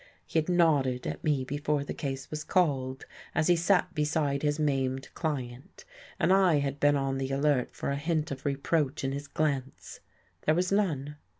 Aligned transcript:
He 0.25 0.39
had 0.39 0.49
nodded 0.49 1.05
at 1.05 1.23
me 1.23 1.43
before 1.43 1.83
the 1.83 1.93
case 1.93 2.31
was 2.31 2.43
called, 2.43 3.05
as 3.35 3.45
he 3.45 3.55
sat 3.55 3.93
beside 3.93 4.41
his 4.41 4.57
maimed 4.57 5.09
client; 5.13 5.85
and 6.19 6.33
I 6.33 6.55
had 6.57 6.79
been 6.79 6.95
on 6.95 7.19
the 7.19 7.29
alert 7.31 7.69
for 7.75 7.91
a 7.91 7.97
hint 7.97 8.31
of 8.31 8.43
reproach 8.43 9.03
in 9.03 9.11
his 9.11 9.27
glance: 9.27 9.99
there 10.47 10.55
was 10.55 10.71
none. 10.71 11.17